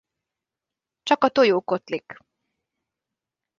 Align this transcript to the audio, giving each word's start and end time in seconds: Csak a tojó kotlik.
Csak 1.03 1.23
a 1.23 1.29
tojó 1.29 1.61
kotlik. 1.61 2.17